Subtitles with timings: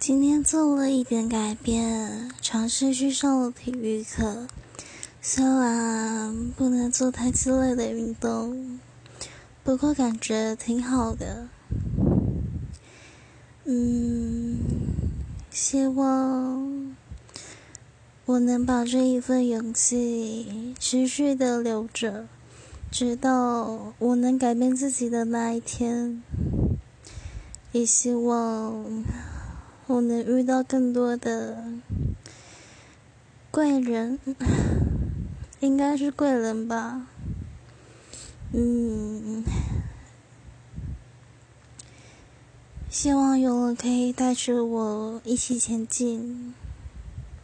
[0.00, 4.46] 今天做了一点改变，尝试去上了体育课。
[5.20, 8.80] 虽然不能做太激烈的运动，
[9.62, 11.48] 不过感觉挺好的。
[13.64, 14.60] 嗯，
[15.50, 16.96] 希望
[18.24, 22.26] 我能把这一份勇气持续的留着，
[22.90, 26.22] 直到我能改变自己的那一天。
[27.72, 29.04] 也希望。
[29.90, 31.64] 我能遇到更多的
[33.50, 34.20] 贵人，
[35.58, 37.08] 应该是贵人吧。
[38.52, 39.42] 嗯，
[42.88, 46.54] 希望有人可以带着我一起前进。